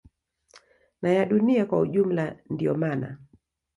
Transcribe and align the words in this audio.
na 1.01 1.11
ya 1.11 1.25
dunia 1.25 1.65
kwa 1.65 1.79
ujumla 1.79 2.35
Ndio 2.49 2.75
mana 2.75 3.17